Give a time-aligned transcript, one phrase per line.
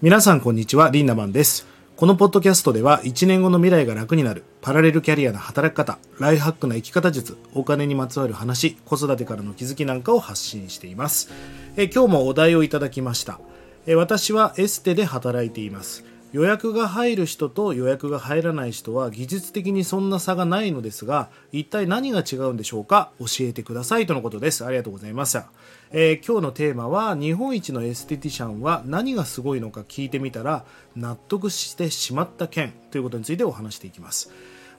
[0.00, 1.66] 皆さんこんにちは、リンダマンです。
[1.96, 11.32] このポッドキャストでは1年後の未来が楽になる、パラレルキャリアの働き方、ライフハックな生き方術、お金にまつわる話、子育てからの気づきなんかを発信しています。
[11.76, 13.40] え今日もお題をいただきました。
[13.88, 16.04] え私はエステで働いています。
[16.32, 23.12] 予約が入る人と予約が入らない人は技術的にそんな差がないのですが一体何が違うんでしょうか？
[23.18, 24.64] 教えてくださいとのことです。
[24.64, 25.50] ありがとうございました、
[25.90, 34.30] えー今日のテーマは日本一のエステティシャンは何がすごいのか聞いてみたら納得してしまった件ということについてお話していきます。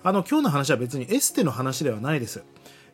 [0.04, 2.44] あの今日の話は別にエステの話ではないです。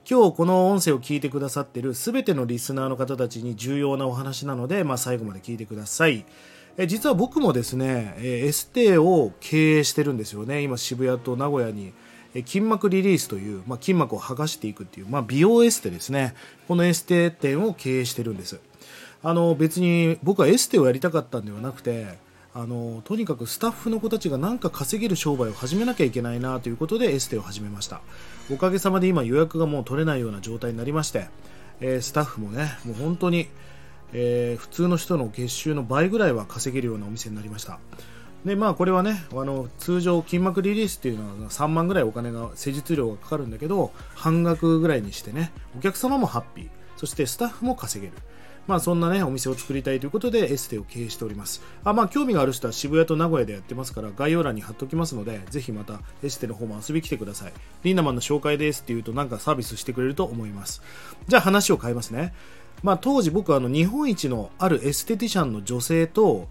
[0.10, 6.26] 今日この音声を聞いてくださっている全てのリスナーの方たちに重要なお話なので、まあ、最後まで聞いてください。
[6.78, 10.62] え実は僕もですねえエステを経営してるんですよね。
[10.62, 11.94] 今渋谷と名古屋に
[12.34, 16.36] え筋膜リリースという、まあ、筋膜を剥がしていくっていう、まあ、美容エステですね。
[16.68, 18.60] このエステ店を経営してるんです。
[19.24, 22.20] あの別に僕はエステをやりたかったんではなくて
[22.54, 28.02] あのとにかくスタッフの子たちが何か稼げる商売を始めなきゃいけないなということでエステを始めました。
[28.52, 31.28] おかげさまで今予約がもう取れないような状態になりまして、
[31.80, 33.48] えースタッフもねもう本当に、
[34.14, 37.80] えー普通の人の月収の倍ぐらいは稼げるようなお店になりました。
[38.46, 46.70] でまあこれはねあの通常筋膜リリースっていうのは3万ぐらいお金が施術料がかかるんだけど半額ぐらいにしてねお客様もハッピー。
[46.96, 48.18] そしてスタッフも稼げる。
[48.68, 51.62] まあそんなねお店を作りたいということでエステを経営しております。
[51.84, 57.54] あまあ興味がある人は渋谷と名古屋でやってますから概要欄に貼っておきますのでぜひまたエステの方も遊びに来てください。
[57.84, 60.82] リンダマンの紹介ですって言うとなんかサービスしてくれると思います。
[61.28, 62.34] じゃあ話を変えますね。
[62.86, 66.48] まあ当時僕はあの日本一のあるエステティシャンの女性と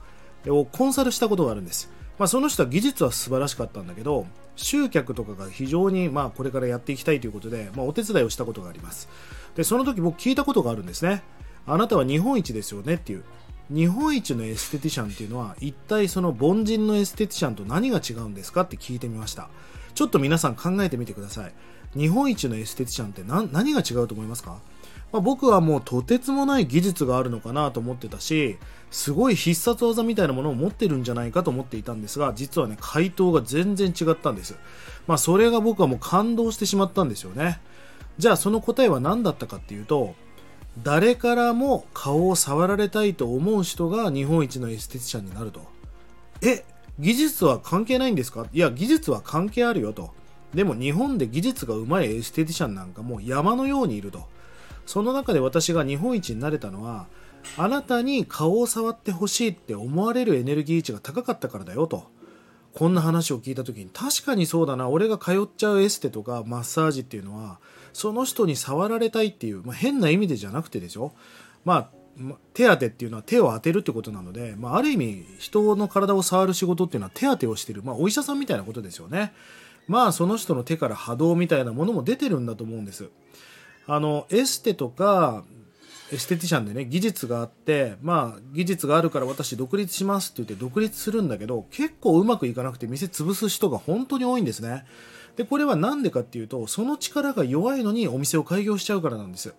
[0.49, 1.89] をコンサルしたことがあるんです。
[2.19, 9.09] まあ、その人は技術は素晴らしかったんだけど集客とかが非常にまあこれからやっていきたいということで、まあ、お手伝いをしたことがあります。
[9.55, 11.23] でその時僕聞いたことがあるんですね。
[11.67, 13.25] あなたは日本一ですよねっていう。
[13.71, 19.49] 日本一のエステティシャンっていうのは一体その凡人のエステティシャンと何が違うんですかって聞いてみました。
[19.95, 21.53] ちょっと皆さん考えてみてください。
[21.97, 24.59] 日本一のエステティシャンって何が違うと思いますか？
[25.15, 28.59] まあ、僕はもうとてつもない技術があるのかなと思ってたし
[28.91, 34.57] すごい必殺技みたいなものを持ってるんじゃないかと思っていたんですが実はね回答が全然違ったんです。
[35.07, 37.61] まあそれが僕はもう感動してしまったんですよね。
[38.19, 40.17] じゃあその答えは何だったかっていうと
[40.83, 45.61] 誰からも顔を触られたいと思う人が日本一のエステティシャンになると。
[46.43, 46.65] え
[46.99, 48.49] 技術は関係ないんですか？
[48.53, 50.13] いや技術は関係あるよと。
[50.53, 54.35] でも日本で技術が上手いエステティシャンなんかもう山のようにいると。
[54.87, 57.07] その中で私が日本一になれたのは
[57.57, 62.13] あなたに顔を触ってほしいって思われるエネルギー値が高かったからだよと。
[62.75, 67.61] こんな話を聞いた時に確かにそうだな俺が通っちゃうエステとかマッサージっていうのは
[67.93, 71.15] その人に触られたいっていう、まあ、変な意味でじゃなくてですよ
[71.65, 71.91] まあ
[72.53, 79.33] 手当てっていうのは手を当てるってことなので、まあ、ある意味人の体を触る仕事っていうのは手当てをしてる、まあ、お医者さんみたいなことですよね。
[79.87, 83.11] まあその人の手から波動みたいなものも出てるんだと思うんです。
[83.87, 85.45] あのエステとか
[86.13, 94.85] エステティシャンでね技術があってまあ技術があるから私独立しますって言って独立するんだけど結構うまくいかなくて店潰す人が本当に多いんですね。
[95.37, 99.53] でこれは何でかっていうとその力が弱いのにお店を開業しちゃうからなんです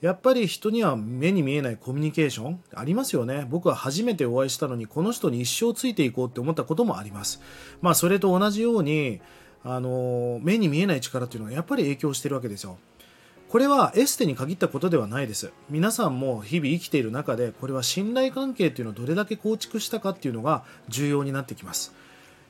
[0.00, 3.46] やっぱり人には目に見えないコミュニケーションありますよね。
[3.48, 7.40] 僕は初めてお会いしたのにこの人に一生ついていこうって思ったこともあります。
[7.80, 9.20] まあそれと同じように
[9.62, 12.76] あの目に見えない力っていうのがやっぱり影響してるわけですよ。
[13.54, 15.52] これはエステに限ったことではないです。
[15.70, 21.94] 皆さんも日々生きている中でこれは信頼関係っていうのをどれだけ構築したかっていうのが重要になってきます、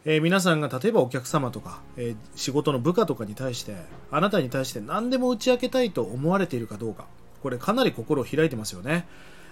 [0.07, 3.77] えー皆さんが例えばお客様とか、えー仕事の部下とかに対して
[4.11, 7.05] あなたに対して何でも打ち明けたいと思われているかどうか。
[7.43, 9.07] これかなり心を開いてますよね。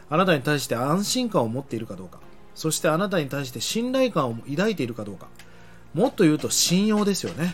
[0.08, 2.19] あなたに対して安心感を持っているかどうか。
[2.54, 5.28] そしてあなたに対して信頼感を抱いているかどうか。
[5.92, 7.52] もっと言うと信用ですよね。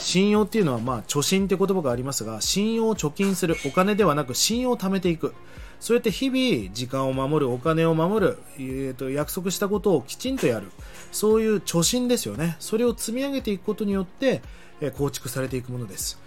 [0.00, 5.34] 信用っていうのはまあ貯金って言葉がありますが信用を貯金するお金ではなく信用を貯めていく。
[5.78, 10.70] そうやって日々時間を守るお金を守る、えー、と約束したことをきちんとやる。
[11.10, 12.56] そういう貯金ですよね。
[12.60, 14.42] それを積み上げていくことによって、
[14.80, 16.18] えー構築されていくものです。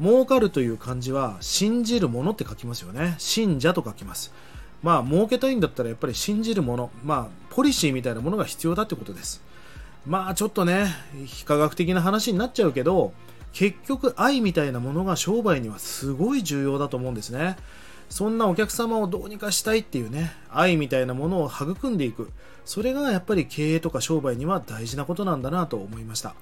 [0.00, 3.14] 儲かるという漢字は信じるものって書きますよね。
[3.18, 4.32] 信者と書きます。
[4.82, 6.90] まあ儲けたいんだったらやっぱり信じるもの。
[7.04, 9.42] まあポリシーみたいなものが必要だってことです。
[10.06, 10.86] まあちょっとね
[11.26, 13.12] 非科学的な話になっちゃうけど
[13.52, 17.56] 結局愛みたいなものが商売にはすごい重要だと思うんですね。
[18.08, 22.30] そんなお客様をどうにかしたいっていうね愛みたいなものを育んでいく。
[22.64, 26.34] それがやっぱり経営とか商売には大事なことなんだなと思いました。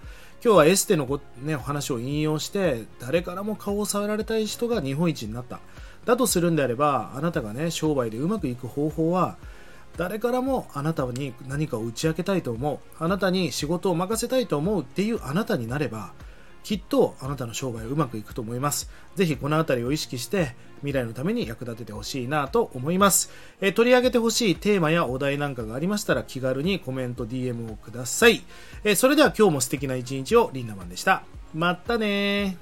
[0.45, 5.61] 今日はエステのご、ね、お話を引用して誰からも顔を触られたい人が日本一になった。
[6.05, 9.37] だとするんであればあなたがね商売でうまくいく方法は
[9.97, 16.13] 誰からもあなたに何かを打ち明けたいと思うあなたに仕事を任せたいと思うっていうあなたになれば
[16.63, 18.91] きっとあなたの生涯うまくいくと思います。
[19.17, 23.31] ぜひこのあたりを意識して未来のために役立ててほしいなと思います。
[23.61, 28.43] え取り上げてほしいテーマやお題なんかがありましたら気軽にコメント、DM をください。
[28.85, 31.23] えそれでは今日も素敵な一日をリンナマンでした。
[31.55, 32.57] またね